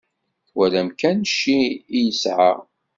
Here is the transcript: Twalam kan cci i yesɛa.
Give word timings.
Twalam 0.47 0.89
kan 0.99 1.17
cci 1.27 1.59
i 1.97 1.99
yesɛa. 2.05 2.51